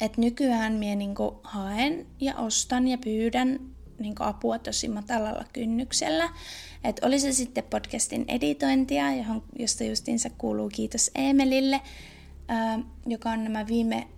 Et 0.00 0.16
nykyään 0.16 0.72
mä 0.72 0.94
niinku 0.94 1.40
haen 1.42 2.06
ja 2.20 2.36
ostan 2.36 2.88
ja 2.88 2.98
pyydän 2.98 3.60
niinku 3.98 4.22
apua 4.22 4.58
tosi 4.58 4.88
matalalla 4.88 5.44
kynnyksellä. 5.52 6.28
Et 6.84 7.00
oli 7.04 7.20
se 7.20 7.32
sitten 7.32 7.64
podcastin 7.64 8.24
editointia, 8.28 9.16
johon, 9.16 9.42
josta 9.58 9.84
justiinsa 9.84 10.30
kuuluu 10.38 10.68
kiitos 10.68 11.10
Emelille, 11.14 11.80
ää, 12.48 12.78
joka 13.06 13.30
on 13.30 13.44
nämä 13.44 13.66
viime, 13.66 14.08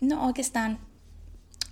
no 0.00 0.26
oikeastaan 0.26 0.78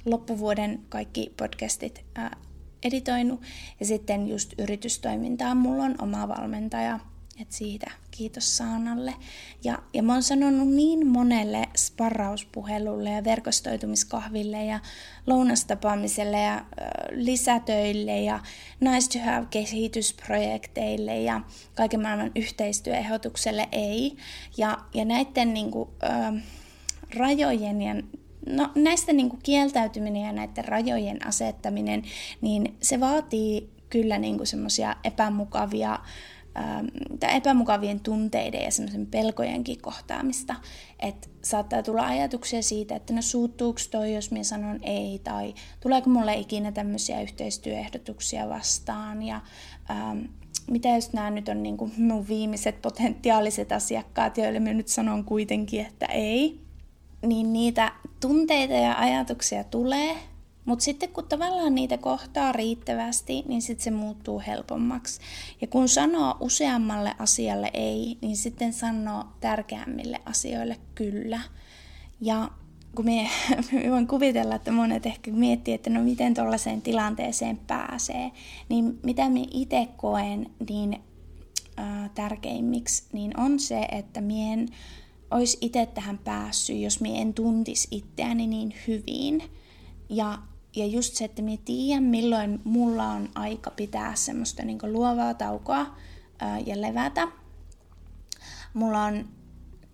loppuvuoden 0.05 0.81
kaikki 0.89 1.33
podcastit 1.37 2.05
ää, 2.15 2.37
editoinut. 2.85 3.41
Ja 3.81 3.87
sitten 3.87 4.29
just 4.29 4.53
yritystoimintaa. 4.59 5.55
Mulla 5.55 5.83
on 5.83 5.95
oma 6.03 6.29
valmentaja, 6.29 7.01
et 7.41 7.53
siitä 7.53 7.91
kiitos 8.11 8.57
Saanalle. 8.57 9.15
Ja, 9.65 9.79
ja 9.95 10.03
mä 10.03 10.13
oon 10.13 10.23
sanonut 10.23 10.69
niin 10.69 11.07
monelle 11.07 11.69
sparrauspuhelulle 11.77 13.11
ja 13.11 13.25
verkostoitumiskahville 13.25 14.65
ja 14.65 14.81
lounastapaamiselle 15.27 16.41
ja 16.41 16.57
ö, 16.57 16.63
lisätöille 17.11 18.21
ja 18.21 18.41
nice 18.81 19.19
to 19.19 19.25
have 19.25 19.47
kehitysprojekteille 19.51 21.21
ja 21.21 21.41
kaiken 21.75 22.03
maailman 22.03 22.33
yhteistyöehdotukselle 22.37 23.69
ei. 23.73 24.17
Ja, 24.57 24.79
ja 24.95 25.05
näiden 25.05 25.55
niin 25.55 25.71
kuin, 25.71 25.89
ö, 26.03 26.41
rajojen 27.17 27.83
ja 27.83 27.95
No, 28.47 28.71
näistä 28.75 29.13
niin 29.13 29.29
kuin 29.29 29.41
kieltäytyminen 29.43 30.23
ja 30.23 30.33
näiden 30.33 30.65
rajojen 30.65 31.27
asettaminen, 31.27 32.03
niin 32.41 32.77
se 32.83 33.01
vaatii 33.01 33.71
kyllä 33.91 34.19
niin 34.19 34.47
semmoisia 34.47 34.97
epämukavia 35.05 35.99
ähm, 36.57 36.87
epämukavien 37.37 38.01
tunteiden 38.01 38.63
ja 38.63 38.71
semmoisen 38.71 39.07
pelkojenkin 39.07 39.81
kohtaamista. 39.81 40.55
Että 41.01 41.29
saattaa 41.43 41.83
tulla 41.83 42.07
ajatuksia 42.07 42.63
siitä, 42.63 42.97
että 42.97 43.13
no 43.13 43.23
suuttuuko 43.23 43.81
toi, 43.91 44.15
jos 44.15 44.31
minä 44.31 44.45
sanon 44.45 44.79
ei, 44.83 45.21
tai 45.25 45.55
tuleeko 45.81 46.11
mulle 46.11 46.35
ikinä 46.35 46.73
tämmöisiä 46.73 47.21
yhteistyöehdotuksia 47.21 48.49
vastaan, 48.49 49.23
ja 49.23 49.41
ähm, 49.91 50.19
mitä 50.71 50.89
jos 50.89 51.13
nämä 51.13 51.31
nyt 51.31 51.49
on 51.49 51.63
niin 51.63 51.77
kuin 51.77 51.93
mun 51.97 52.29
viimeiset 52.29 52.83
potentiaaliset 52.83 53.73
asiakkaat, 53.73 54.39
joille 54.39 54.61
minä 54.61 54.75
nyt 54.75 54.89
sanon 54.89 55.25
kuitenkin, 55.25 55.81
että 55.81 56.07
ei, 56.07 56.61
niin 57.27 57.53
niitä 57.53 57.93
tunteita 58.21 58.75
ja 58.75 58.95
ajatuksia 58.99 59.65
tulee, 59.65 60.17
mutta 60.65 60.85
sitten 60.85 61.09
kun 61.09 61.29
tavallaan 61.29 61.75
niitä 61.75 61.99
kohtaa 61.99 62.53
riittävästi, 62.53 63.45
niin 63.49 63.63
sitten 63.63 63.85
se 63.85 63.91
muuttuu 63.91 64.43
helpommaksi. 64.47 65.21
Ja 65.61 65.67
kun 65.67 65.89
sanoo 65.89 66.37
useammalle 66.41 67.15
asialle 67.19 67.71
ei, 67.75 68.19
niin 68.21 68.37
sitten 68.37 68.73
sanoo 68.73 69.25
tärkeämmille 69.41 70.21
asioille 70.25 70.77
kyllä. 70.95 71.41
Ja 72.21 72.51
kun 72.95 73.05
me, 73.05 73.31
voin 73.91 74.07
kuvitella, 74.07 74.55
että 74.55 74.73
monet 74.73 75.07
ehkä 75.07 75.31
miettii, 75.31 75.75
että 75.75 75.91
no 75.91 76.03
miten 76.03 76.35
tuollaiseen 76.35 76.83
tilanteeseen 76.83 77.57
pääsee, 77.67 78.33
niin 78.69 78.99
mitä 79.03 79.29
me 79.29 79.41
itse 79.51 79.89
koen 79.97 80.51
niin 80.69 81.03
äh, 81.79 82.11
tärkeimmiksi, 82.15 83.05
niin 83.13 83.41
on 83.41 83.61
se, 83.61 83.89
että 83.93 84.21
mien 84.21 84.69
olisi 85.31 85.59
itse 85.61 85.87
tähän 85.87 86.19
päässyt, 86.19 86.81
jos 86.81 87.01
mie 87.01 87.21
en 87.21 87.35
tuntisi 87.35 87.89
itseäni 87.91 88.47
niin 88.47 88.75
hyvin. 88.87 89.43
Ja 90.09 90.39
ja 90.77 90.87
just 90.87 91.15
se, 91.15 91.25
että 91.25 91.43
mä 91.43 91.51
tiedän, 91.65 92.03
milloin 92.03 92.61
mulla 92.65 93.09
on 93.09 93.29
aika 93.35 93.71
pitää 93.71 94.15
semmoista 94.15 94.63
niin 94.63 94.79
luovaa 94.83 95.35
taukoa 95.35 95.87
ää, 96.39 96.59
ja 96.59 96.81
levätä. 96.81 97.29
Mulla 98.75 99.05
on 99.05 99.29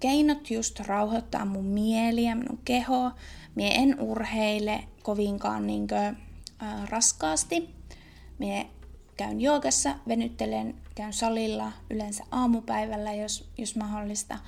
keinot 0.01 0.51
just 0.51 0.81
rauhoittaa 0.81 1.45
mun 1.45 1.65
mieli 1.65 2.25
ja 2.25 2.37
minun 2.37 2.59
keho. 2.65 3.11
Mie 3.55 3.75
en 3.75 4.01
urheile 4.01 4.85
kovinkaan 5.03 5.67
niin 5.67 5.89
kuin, 5.89 6.17
ää, 6.59 6.87
raskaasti. 6.87 7.75
Mie 8.39 8.67
käyn 9.17 9.41
joogassa, 9.41 9.95
venyttelen, 10.09 10.75
käyn 10.95 11.13
salilla 11.13 11.73
yleensä 11.91 12.25
aamupäivällä, 12.31 13.13
jos, 13.13 13.49
jos 13.59 13.77
mahdollista 13.77 14.39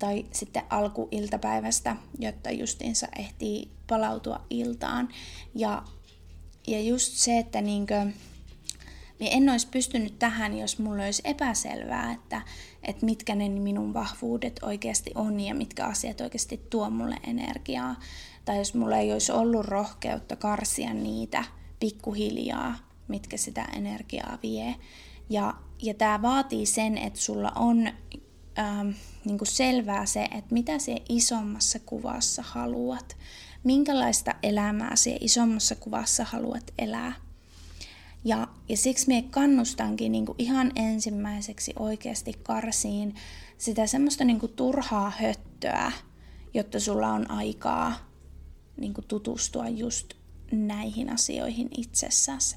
tai 0.00 0.26
sitten 0.32 0.62
alkuiltapäivästä, 0.70 1.96
jotta 2.18 2.50
justiinsa 2.50 3.06
ehtii 3.18 3.70
palautua 3.86 4.40
iltaan. 4.50 5.08
Ja, 5.54 5.82
ja 6.66 6.80
just 6.80 7.12
se, 7.12 7.38
että 7.38 7.60
niinkö, 7.60 8.06
niin 9.18 9.32
en 9.32 9.48
olisi 9.48 9.68
pystynyt 9.70 10.18
tähän, 10.18 10.58
jos 10.58 10.78
mulla 10.78 11.04
olisi 11.04 11.22
epäselvää, 11.24 12.12
että, 12.12 12.42
että 12.82 13.06
mitkä 13.06 13.34
ne 13.34 13.48
minun 13.48 13.94
vahvuudet 13.94 14.60
oikeasti 14.62 15.10
on 15.14 15.40
ja 15.40 15.54
mitkä 15.54 15.84
asiat 15.84 16.20
oikeasti 16.20 16.60
tuo 16.70 16.90
mulle 16.90 17.16
energiaa. 17.26 17.96
Tai 18.44 18.58
jos 18.58 18.74
mulla 18.74 18.96
ei 18.96 19.12
olisi 19.12 19.32
ollut 19.32 19.66
rohkeutta 19.66 20.36
karsia 20.36 20.94
niitä 20.94 21.44
pikkuhiljaa, 21.80 22.76
mitkä 23.08 23.36
sitä 23.36 23.64
energiaa 23.64 24.38
vie. 24.42 24.74
Ja, 25.30 25.54
ja 25.82 25.94
tämä 25.94 26.22
vaatii 26.22 26.66
sen, 26.66 26.98
että 26.98 27.20
sulla 27.20 27.52
on 27.56 27.88
ähm, 28.58 28.90
niin 29.24 29.38
kuin 29.38 29.48
selvää 29.48 30.06
se, 30.06 30.24
että 30.24 30.54
mitä 30.54 30.78
se 30.78 30.96
isommassa 31.08 31.78
kuvassa 31.78 32.42
haluat, 32.42 33.16
minkälaista 33.64 34.34
elämää 34.42 34.96
se 34.96 35.18
isommassa 35.20 35.74
kuvassa 35.74 36.24
haluat 36.24 36.70
elää. 36.78 37.12
Ja, 38.24 38.48
ja 38.68 38.76
siksi 38.76 39.08
me 39.08 39.24
kannustankin 39.30 40.12
niin 40.12 40.26
kuin 40.26 40.36
ihan 40.38 40.72
ensimmäiseksi 40.76 41.72
oikeasti 41.78 42.32
karsiin 42.42 43.14
sitä 43.58 43.86
semmoista 43.86 44.24
niin 44.24 44.40
kuin 44.40 44.52
turhaa 44.52 45.12
höttöä, 45.18 45.92
jotta 46.54 46.80
sulla 46.80 47.08
on 47.08 47.30
aikaa 47.30 48.10
niin 48.76 48.94
kuin 48.94 49.04
tutustua 49.08 49.68
just 49.68 50.14
näihin 50.52 51.10
asioihin 51.10 51.68
itsessäsi. 51.76 52.56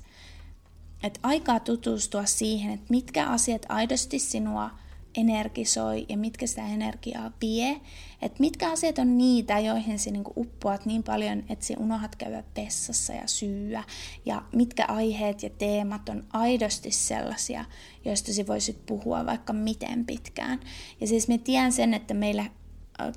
Et 1.04 1.20
aikaa 1.24 1.60
tutustua 1.60 2.26
siihen, 2.26 2.74
että 2.74 2.86
mitkä 2.90 3.28
asiat 3.28 3.66
aidosti 3.70 4.20
sinua 4.20 4.70
energisoi 5.18 6.06
ja 6.10 6.18
mitkä 6.18 6.48
sitä 6.48 6.68
energiaa 6.68 7.32
vie. 7.42 7.82
Että 8.22 8.40
mitkä 8.40 8.72
asiat 8.72 8.98
on 8.98 9.18
niitä, 9.18 9.60
joihin 9.60 10.00
sä 10.00 10.12
niinku 10.12 10.34
uppoat 10.38 10.86
niin 10.86 11.04
paljon, 11.04 11.44
että 11.50 11.66
sä 11.66 11.74
unohat 11.78 12.16
käydä 12.16 12.44
vessassa 12.56 13.14
ja 13.14 13.28
syyä. 13.28 13.84
Ja 14.26 14.42
mitkä 14.56 14.86
aiheet 14.88 15.44
ja 15.44 15.50
teemat 15.50 16.10
on 16.10 16.24
aidosti 16.34 16.92
sellaisia, 16.92 17.66
joista 18.06 18.34
sä 18.34 18.48
voisit 18.48 18.86
puhua 18.86 19.26
vaikka 19.26 19.54
miten 19.54 20.06
pitkään. 20.06 20.60
Ja 21.02 21.08
siis 21.08 21.28
mä 21.28 21.38
tiedän 21.38 21.72
sen, 21.72 21.94
että 21.94 22.14
meillä 22.14 22.46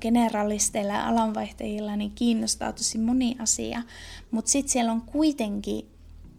generalisteilla 0.01 0.93
ja 0.93 1.07
alanvaihtajilla 1.07 1.95
niin 1.95 2.11
kiinnostaa 2.11 2.73
tosi 2.73 2.97
moni 2.97 3.35
asia, 3.39 3.81
mutta 4.31 4.51
sitten 4.51 4.71
siellä 4.71 4.91
on 4.91 5.01
kuitenkin 5.01 5.89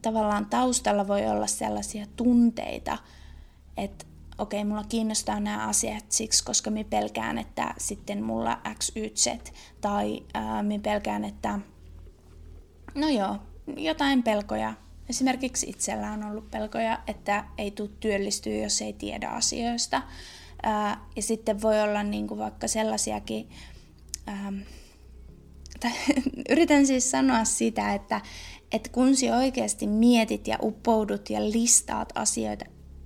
tavallaan 0.02 0.46
taustalla 0.46 1.08
voi 1.08 1.26
olla 1.26 1.46
sellaisia 1.46 2.06
tunteita, 2.16 2.98
että 3.76 4.04
okei, 4.38 4.60
okay, 4.60 4.68
mulla 4.68 4.84
kiinnostaa 4.88 5.40
nämä 5.40 5.66
asiat 5.66 6.04
siksi, 6.08 6.44
koska 6.44 6.70
mä 6.70 6.84
pelkään, 6.90 7.38
että 7.38 7.74
sitten 7.78 8.22
mulla 8.22 8.60
X, 8.78 8.92
Y, 8.96 9.08
Z, 9.14 9.26
tai 9.80 10.22
ää, 10.34 10.62
mä 10.62 10.78
pelkään, 10.82 11.24
että 11.24 11.58
no 12.94 13.08
joo, 13.08 13.36
jotain 13.76 14.22
pelkoja. 14.22 14.74
Esimerkiksi 15.08 15.70
itsellä 15.70 16.12
on 16.12 16.24
ollut 16.24 16.50
pelkoja, 16.50 16.98
että 17.06 17.44
ei 17.58 17.70
tule 17.70 17.90
työllistyä, 18.00 18.54
jos 18.54 18.82
ei 18.82 18.92
tiedä 18.92 19.28
asioista. 19.28 20.02
Ää, 20.62 21.06
ja 21.16 21.22
sitten 21.22 21.62
voi 21.62 21.82
olla 21.82 22.02
niin 22.02 22.26
kuin 22.26 22.38
vaikka 22.38 22.68
sellaisiakin, 22.68 23.48
ää, 24.26 24.52
yritän 26.50 26.86
siis 26.86 27.10
sanoa 27.10 27.44
sitä, 27.44 27.94
että, 27.94 28.20
että 28.72 28.90
kun 28.92 29.16
sinä 29.16 29.36
oikeasti 29.36 29.86
mietit 29.86 30.48
ja 30.48 30.58
uppoudut 30.62 31.30
ja 31.30 31.50
listaat 31.50 32.12
asioita 32.14 32.64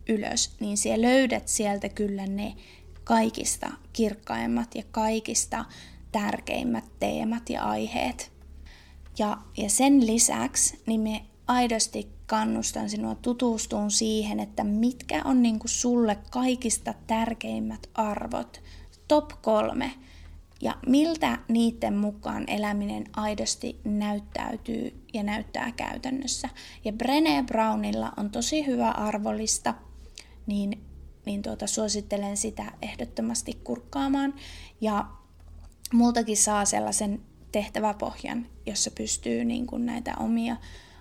ylös, 0.09 0.57
niin 0.61 0.77
sinä 0.77 1.03
löydät 1.03 1.49
sieltä 1.49 1.89
kyllä 1.89 2.27
ne 2.27 2.55
kaikista 3.05 3.71
kirkkaimmat 3.93 4.75
ja 4.75 4.83
kaikista 4.91 5.65
tärkeimmät 6.13 6.85
teemat 7.01 7.51
ja 7.51 7.65
aiheet. 7.65 8.33
Ja, 9.19 9.39
ja 9.57 9.71
sen 9.71 10.07
lisäksi 10.07 10.83
niin 10.87 11.01
me 11.01 11.23
aidosti 11.47 12.09
kannustan 12.27 12.91
sinua 12.91 13.15
tutustumaan 13.15 13.91
siihen, 13.91 14.41
että 14.41 14.65
mitkä 14.65 15.23
on 15.25 15.43
niin 15.43 15.59
kuin 15.59 15.71
sulle 15.71 16.19
kaikista 16.31 16.95
tärkeimmät 17.07 17.91
arvot. 17.95 18.63
Top 19.09 19.31
kolme. 19.43 19.93
Ja 20.61 20.77
miltä 20.87 21.39
niiden 21.49 21.95
mukaan 21.97 22.45
eläminen 22.47 23.05
aidosti 23.17 23.81
näyttäytyy 23.85 25.05
ja 25.15 25.23
näyttää 25.23 25.73
käytännössä. 25.77 26.49
Ja 26.85 26.93
Brené 26.93 27.47
Brownilla 27.47 28.13
on 28.17 28.31
tosi 28.31 28.67
hyvä 28.67 28.91
arvolista, 28.91 29.75
niin, 30.47 30.85
niin 31.27 31.43
tuota, 31.43 31.67
suosittelen 31.67 32.37
sitä 32.37 32.73
ehdottomasti 32.83 33.61
kurkkaamaan. 33.65 34.35
Ja 34.81 35.07
multakin 35.93 36.37
saa 36.37 36.65
sellaisen 36.65 37.23
tehtäväpohjan, 37.53 38.47
jossa 38.67 38.91
pystyy 38.91 39.45
niin 39.45 39.67
kuin 39.67 39.87
näitä 39.87 40.15
omia 40.17 40.57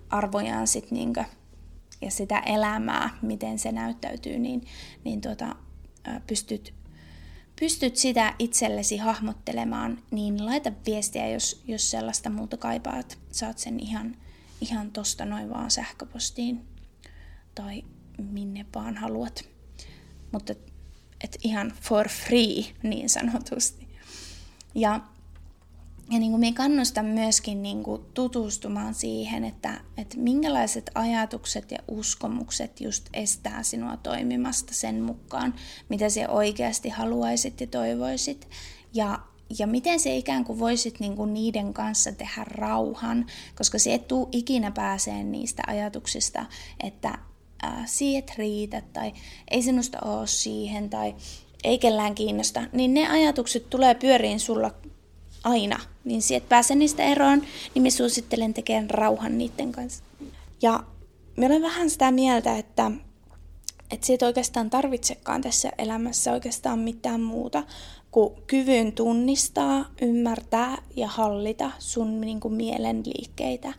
arvojaan 0.10 0.68
sit 0.68 0.92
niinkö, 0.92 1.24
ja 2.02 2.12
sitä 2.12 2.40
elämää, 2.40 3.10
miten 3.22 3.60
se 3.60 3.72
näyttäytyy, 3.72 4.40
niin, 4.40 4.66
niin 5.04 5.22
tuota, 5.22 5.56
pystyt, 6.28 6.74
pystyt 7.60 7.96
sitä 7.96 8.34
itsellesi 8.40 8.98
hahmottelemaan, 8.98 10.04
niin 10.12 10.46
laita 10.46 10.72
viestiä, 10.86 11.30
jos, 11.30 11.64
jos 11.68 11.92
sellaista 11.92 12.30
muuta 12.30 12.58
kaipaat. 12.58 13.18
Saat 13.32 13.58
sen 13.58 13.80
ihan, 13.80 14.18
ihan 14.62 14.92
tosta 14.92 15.26
noin 15.26 15.50
vaan 15.50 15.72
sähköpostiin 15.72 16.66
tai 17.56 17.84
minne 18.24 18.66
vaan 18.76 18.98
haluat. 18.98 19.50
Mutta 20.32 20.54
et 21.24 21.38
ihan 21.44 21.74
for 21.82 22.10
free 22.10 22.64
niin 22.84 23.10
sanotusti. 23.10 23.88
Ja 24.76 25.00
ja 26.12 26.20
niin 26.20 26.32
kuin 26.32 26.40
minä 26.40 26.56
kannustan 26.56 27.06
myöskin 27.06 27.64
niin 27.64 27.84
kuin 27.84 28.02
tutustumaan 28.14 28.94
siihen, 28.94 29.44
että, 29.44 29.82
että 29.98 30.18
minkälaiset 30.18 30.92
ajatukset 30.96 31.72
ja 31.72 31.78
uskomukset 31.88 32.82
just 32.82 33.10
estää 33.14 33.64
sinua 33.64 33.98
toimimasta 33.98 34.74
sen 34.74 35.02
mukaan, 35.02 35.54
mitä 35.90 36.10
se 36.10 36.28
oikeasti 36.28 36.90
haluaisit 36.90 37.62
ja 37.62 37.68
toivoisit. 37.68 38.48
Ja, 38.94 39.20
ja 39.60 39.68
miten 39.68 40.00
se 40.00 40.16
ikään 40.16 40.44
kuin 40.44 40.60
voisit 40.60 41.00
niin 41.00 41.16
kuin 41.16 41.34
niiden 41.34 41.74
kanssa 41.74 42.12
tehdä 42.12 42.44
rauhan, 42.44 43.26
koska 43.56 43.80
se 43.80 43.94
et 43.94 44.08
tuu 44.08 44.30
ikinä 44.32 44.72
pääseen 44.72 45.32
niistä 45.32 45.64
ajatuksista, 45.68 46.46
että 46.84 47.18
ää, 47.62 47.84
siitä 47.86 48.34
riitä 48.38 48.82
tai 48.94 49.14
ei 49.52 49.62
sinusta 49.62 49.98
ole 50.06 50.28
siihen 50.28 50.90
tai 50.90 51.16
ei 51.64 51.80
kellään 51.80 52.16
kiinnosta, 52.16 52.64
niin 52.74 52.94
ne 52.94 53.08
ajatukset 53.08 53.70
tulee 53.70 53.96
pyöriin 53.96 54.40
sulla 54.40 54.72
aina, 55.44 55.80
niin 56.04 56.22
sieltä 56.22 56.46
pääsen 56.50 56.80
niistä 56.80 57.04
eroon, 57.04 57.42
niin 57.76 57.84
mä 57.84 57.90
suosittelen 57.90 58.54
tekemään 58.54 58.90
rauhan 58.90 59.38
niiden 59.38 59.72
kanssa. 59.72 60.04
Ja 60.62 60.84
mä 61.38 61.46
olen 61.46 61.62
vähän 61.62 61.90
sitä 61.90 62.12
mieltä, 62.12 62.58
että, 62.58 62.92
että 63.92 64.08
siitä 64.08 64.26
oikeastaan 64.26 64.70
tarvitsekaan 64.70 65.42
tässä 65.42 65.72
elämässä 65.78 66.32
oikeastaan 66.32 66.80
mitään 66.80 67.22
muuta 67.22 67.64
kuin 68.12 68.34
kyvyn 68.48 68.92
tunnistaa, 68.92 69.86
ymmärtää 70.02 70.78
ja 70.96 71.08
hallita 71.08 71.72
sun 71.80 72.22
niin 72.22 72.40
kuin, 72.40 72.54
mielen 72.54 73.04
liikkeitä. 73.06 73.74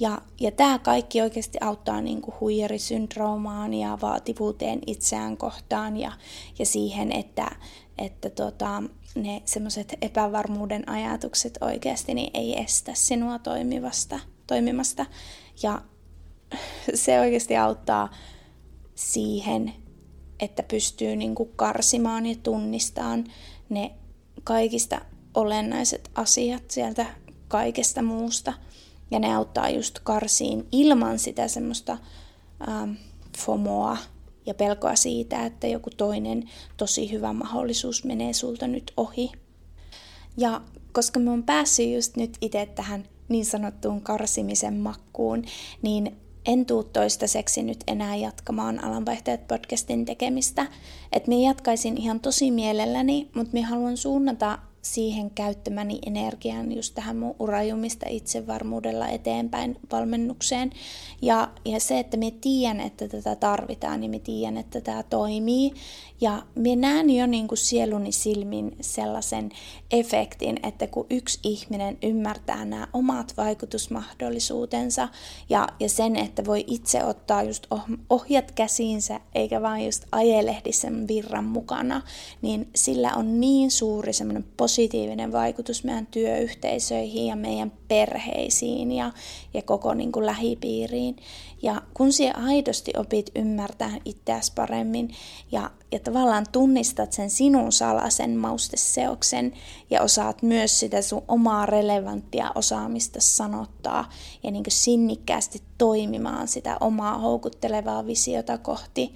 Ja, 0.00 0.18
ja 0.40 0.50
tämä 0.50 0.78
kaikki 0.78 1.22
oikeasti 1.22 1.58
auttaa 1.60 2.00
niin 2.00 2.22
kuin 2.22 2.34
huijarisyndroomaan 2.40 3.74
ja 3.74 3.98
vaativuuteen 4.02 4.78
itseään 4.86 5.36
kohtaan 5.36 5.96
ja, 5.96 6.12
ja 6.58 6.66
siihen, 6.66 7.12
että, 7.12 7.50
että 7.98 8.30
tota, 8.30 8.82
ne 9.14 9.42
semmoiset 9.44 9.94
epävarmuuden 10.02 10.88
ajatukset 10.88 11.58
oikeasti 11.60 12.14
niin 12.14 12.30
ei 12.34 12.60
estä 12.60 12.94
sinua 12.94 13.38
toimivasta, 13.38 14.20
toimimasta. 14.46 15.06
Ja 15.62 15.82
se 16.94 17.20
oikeasti 17.20 17.56
auttaa 17.56 18.10
siihen, 18.94 19.72
että 20.40 20.62
pystyy 20.62 21.16
niin 21.16 21.34
kuin 21.34 21.50
karsimaan 21.56 22.26
ja 22.26 22.36
tunnistamaan 22.42 23.24
ne 23.68 23.90
kaikista 24.44 25.00
olennaiset 25.34 26.10
asiat 26.14 26.70
sieltä 26.70 27.06
kaikesta 27.48 28.02
muusta. 28.02 28.52
Ja 29.10 29.18
ne 29.18 29.34
auttaa 29.34 29.70
just 29.70 29.98
karsiin 29.98 30.66
ilman 30.72 31.18
sitä 31.18 31.48
semmoista 31.48 31.98
ähm, 32.68 32.92
FOMOa 33.38 33.96
ja 34.46 34.54
pelkoa 34.54 34.96
siitä, 34.96 35.46
että 35.46 35.66
joku 35.66 35.90
toinen 35.96 36.50
tosi 36.76 37.12
hyvä 37.12 37.32
mahdollisuus 37.32 38.04
menee 38.04 38.32
sulta 38.32 38.66
nyt 38.66 38.92
ohi. 38.96 39.32
Ja 40.36 40.60
koska 40.92 41.20
mä 41.20 41.30
oon 41.30 41.42
päässyt 41.42 41.94
just 41.94 42.16
nyt 42.16 42.36
itse 42.40 42.66
tähän 42.66 43.04
niin 43.28 43.44
sanottuun 43.44 44.00
karsimisen 44.00 44.74
makkuun, 44.74 45.44
niin 45.82 46.16
en 46.46 46.66
tuu 46.66 46.84
toistaiseksi 46.84 47.62
nyt 47.62 47.84
enää 47.86 48.16
jatkamaan 48.16 48.84
Alanvaihtajat 48.84 49.48
podcastin 49.48 50.04
tekemistä. 50.04 50.66
Että 51.12 51.28
minä 51.28 51.48
jatkaisin 51.48 51.98
ihan 51.98 52.20
tosi 52.20 52.50
mielelläni, 52.50 53.30
mutta 53.34 53.52
minä 53.52 53.68
haluan 53.68 53.96
suunnata 53.96 54.58
siihen 54.82 55.30
käyttämäni 55.30 55.98
energian 56.06 56.72
just 56.72 56.94
tähän 56.94 57.16
mun 57.16 57.34
urajumista 57.38 58.06
itsevarmuudella 58.08 59.08
eteenpäin 59.08 59.76
valmennukseen. 59.92 60.70
Ja, 61.22 61.50
ja 61.64 61.80
se, 61.80 61.98
että 61.98 62.16
me 62.16 62.30
tiedän, 62.40 62.80
että 62.80 63.08
tätä 63.08 63.36
tarvitaan, 63.36 64.00
niin 64.00 64.10
me 64.10 64.18
tiedän, 64.18 64.56
että 64.56 64.80
tämä 64.80 65.02
toimii. 65.02 65.72
Ja 66.20 66.42
me 66.54 66.76
näen 66.76 67.10
jo 67.10 67.26
niin 67.26 67.48
kuin 67.48 67.58
sieluni 67.58 68.12
silmin 68.12 68.76
sellaisen 68.80 69.50
efektin, 69.90 70.60
että 70.62 70.86
kun 70.86 71.06
yksi 71.10 71.38
ihminen 71.42 71.98
ymmärtää 72.02 72.64
nämä 72.64 72.88
omat 72.92 73.34
vaikutusmahdollisuutensa 73.36 75.08
ja, 75.50 75.68
ja 75.80 75.88
sen, 75.88 76.16
että 76.16 76.44
voi 76.44 76.64
itse 76.66 77.04
ottaa 77.04 77.42
just 77.42 77.66
oh, 77.70 77.80
ohjat 78.10 78.52
käsiinsä, 78.52 79.20
eikä 79.34 79.62
vaan 79.62 79.84
just 79.84 80.04
ajelehdi 80.12 80.72
sen 80.72 81.08
virran 81.08 81.44
mukana, 81.44 82.02
niin 82.42 82.68
sillä 82.74 83.14
on 83.14 83.40
niin 83.40 83.70
suuri 83.70 84.12
semmoinen 84.12 84.44
positiivinen 84.56 84.69
vaikutus 85.32 85.84
meidän 85.84 86.06
työyhteisöihin 86.06 87.26
ja 87.26 87.36
meidän 87.36 87.72
perheisiin 87.88 88.92
ja, 88.92 89.12
ja 89.54 89.62
koko 89.62 89.94
niin 89.94 90.12
kuin 90.12 90.26
lähipiiriin. 90.26 91.16
Ja 91.62 91.82
kun 91.94 92.12
sinä 92.12 92.34
aidosti 92.46 92.92
opit 92.96 93.30
ymmärtää 93.36 93.90
itseäsi 94.04 94.52
paremmin 94.54 95.14
ja, 95.52 95.70
ja 95.92 95.98
tavallaan 95.98 96.46
tunnistat 96.52 97.12
sen 97.12 97.30
sinun 97.30 97.72
salaisen 97.72 98.36
mausteseoksen 98.36 99.52
ja 99.90 100.02
osaat 100.02 100.42
myös 100.42 100.80
sitä 100.80 101.02
sun 101.02 101.22
omaa 101.28 101.66
relevanttia 101.66 102.52
osaamista 102.54 103.20
sanottaa 103.20 104.10
ja 104.42 104.50
niin 104.50 104.64
sinnikkäästi 104.68 105.62
toimimaan 105.78 106.48
sitä 106.48 106.76
omaa 106.80 107.18
houkuttelevaa 107.18 108.06
visiota 108.06 108.58
kohti, 108.58 109.14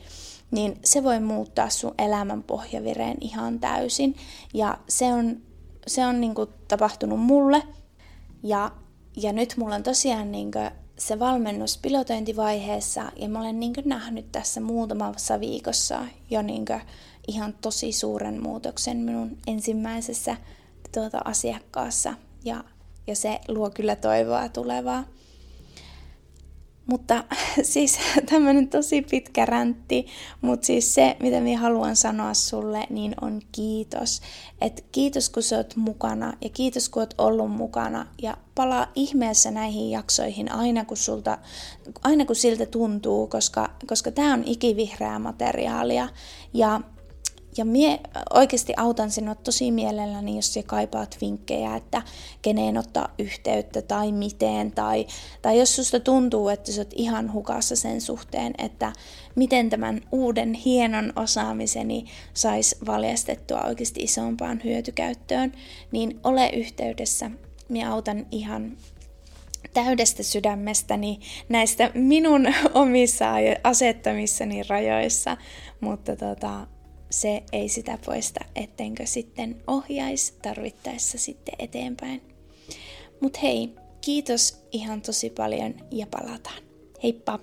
niin 0.51 0.79
se 0.85 1.05
voi 1.05 1.21
muuttaa 1.21 1.71
sun 1.71 1.95
elämän 1.99 2.43
pohjavireen 2.43 3.17
ihan 3.21 3.61
täysin. 3.61 4.17
Ja 4.55 4.79
se 4.89 5.05
on, 5.05 5.37
se 5.87 6.07
on 6.07 6.21
niin 6.21 6.35
tapahtunut 6.69 7.21
mulle. 7.21 7.63
Ja 8.43 8.71
ja 9.17 9.33
nyt 9.33 9.55
mulla 9.57 9.75
on 9.75 9.83
tosiaan 9.83 10.33
niin 10.33 10.51
se 10.99 11.19
valmennus 11.19 11.79
pilotointivaiheessa 11.79 13.13
ja 13.17 13.29
mä 13.29 13.41
olen 13.41 13.61
niin 13.61 13.73
nähnyt 13.85 14.33
tässä 14.33 14.61
muutamassa 14.61 15.41
viikossa 15.41 16.01
jo 16.31 16.43
niin 16.43 16.65
ihan 17.29 17.55
tosi 17.61 17.93
suuren 17.93 18.43
muutoksen 18.43 18.97
minun 18.97 19.39
ensimmäisessä 19.47 20.37
tuota, 20.95 21.21
asiakkaassa 21.25 22.15
ja, 22.45 22.65
ja 23.07 23.17
se 23.17 23.41
luo 23.49 23.71
kyllä 23.71 23.97
toivoa 23.97 24.49
tulevaa. 24.49 25.05
Mutta 26.87 27.25
siis 27.63 27.99
tämmöinen 28.31 28.69
tosi 28.69 29.03
pitkä 29.03 29.47
räntti, 29.47 30.07
mutta 30.41 30.67
siis 30.67 30.95
se, 30.95 31.17
mitä 31.21 31.41
minä 31.41 31.61
haluan 31.61 31.97
sanoa 31.97 32.35
sulle, 32.35 32.87
niin 32.91 33.15
on 33.21 33.41
kiitos. 33.53 34.21
Et 34.61 34.85
kiitos, 34.93 35.31
kun 35.31 35.43
sä 35.43 35.57
oot 35.57 35.77
mukana 35.77 36.33
ja 36.41 36.49
kiitos, 36.49 36.89
kun 36.89 37.03
oot 37.03 37.15
ollut 37.19 37.51
mukana 37.51 38.07
ja 38.23 38.37
palaa 38.55 38.87
ihmeessä 38.95 39.51
näihin 39.51 39.91
jaksoihin 39.91 40.53
aina, 40.53 40.85
kun, 40.85 40.97
sulta, 40.97 41.39
aina 42.03 42.25
kun 42.25 42.37
siltä 42.37 42.67
tuntuu, 42.67 43.27
koska, 43.27 43.71
koska 43.87 44.11
tämä 44.11 44.35
on 44.35 44.43
ikivihreää 44.47 45.19
materiaalia 45.19 46.09
ja 46.55 46.81
ja 47.57 47.65
mie 47.65 48.01
oikeasti 48.33 48.73
autan 48.77 49.11
sinua 49.11 49.35
tosi 49.35 49.71
mielelläni, 49.71 50.37
jos 50.37 50.55
sä 50.55 50.63
kaipaat 50.67 51.17
vinkkejä, 51.21 51.77
että 51.77 52.03
keneen 52.43 52.79
ottaa 52.79 53.15
yhteyttä 53.19 53.83
tai 53.83 54.13
miten, 54.13 54.73
tai, 54.73 55.07
tai 55.43 55.59
jos 55.59 55.77
susta 55.77 56.01
tuntuu, 56.01 56.49
että 56.49 56.73
sä 56.73 56.81
oot 56.81 56.93
ihan 56.97 57.33
hukassa 57.33 57.77
sen 57.77 58.01
suhteen, 58.01 58.55
että 58.59 58.93
miten 59.35 59.71
tämän 59.71 60.01
uuden 60.13 60.55
hienon 60.55 61.13
osaamiseni 61.17 62.05
sais 62.35 62.77
valjastettua 62.87 63.61
oikeasti 63.61 64.01
isompaan 64.03 64.61
hyötykäyttöön, 64.65 65.53
niin 65.93 66.21
ole 66.25 66.49
yhteydessä. 66.49 67.31
Mie 67.69 67.85
autan 67.85 68.27
ihan 68.31 68.77
täydestä 69.75 70.23
sydämestäni 70.23 71.21
näistä 71.49 71.91
minun 71.95 72.47
omissa 72.75 73.27
asettamissani 73.65 74.63
rajoissa, 74.63 75.37
mutta 75.81 76.17
tota, 76.17 76.67
se 77.21 77.43
ei 77.53 77.69
sitä 77.69 77.99
poista, 78.07 78.41
ettenkö 78.55 79.07
sitten 79.07 79.63
ohjaisi 79.67 80.35
tarvittaessa 80.43 81.19
sitten 81.19 81.55
eteenpäin. 81.59 82.23
Mut 83.21 83.43
hei, 83.43 83.75
kiitos 84.01 84.67
ihan 84.73 85.03
tosi 85.03 85.31
paljon 85.31 85.75
ja 85.91 86.07
palataan. 86.07 86.63
Heippa! 87.03 87.39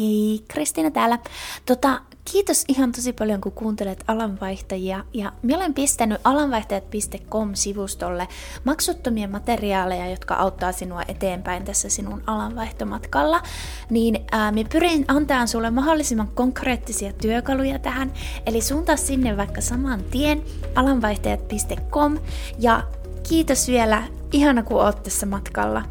Hei, 0.00 0.44
Kristiina 0.48 0.90
täällä. 0.90 1.18
Tota, 1.66 2.00
Kiitos 2.32 2.64
ihan 2.68 2.92
tosi 2.92 3.12
paljon, 3.12 3.40
kun 3.40 3.52
kuuntelet 3.52 4.04
alanvaihtajia. 4.08 5.04
Ja 5.14 5.32
minä 5.42 5.56
olen 5.56 5.74
pistänyt 5.74 6.20
alanvaihtajat.com-sivustolle 6.24 8.28
maksuttomia 8.64 9.28
materiaaleja, 9.28 10.10
jotka 10.10 10.34
auttaa 10.34 10.72
sinua 10.72 11.02
eteenpäin 11.08 11.64
tässä 11.64 11.88
sinun 11.88 12.22
alanvaihtomatkalla. 12.26 13.42
Niin 13.90 14.18
ää, 14.32 14.52
minä 14.52 14.68
pyrin 14.72 15.04
antamaan 15.08 15.48
sulle 15.48 15.70
mahdollisimman 15.70 16.28
konkreettisia 16.34 17.12
työkaluja 17.12 17.78
tähän. 17.78 18.12
Eli 18.46 18.60
suuntaa 18.60 18.96
sinne 18.96 19.36
vaikka 19.36 19.60
saman 19.60 20.02
tien 20.10 20.42
alanvaihtajat.com. 20.74 22.18
Ja 22.58 22.82
kiitos 23.28 23.68
vielä, 23.68 24.02
ihana 24.32 24.62
kun 24.62 24.82
oot 24.82 25.02
tässä 25.02 25.26
matkalla. 25.26 25.82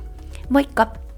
Moikka! 0.49 1.08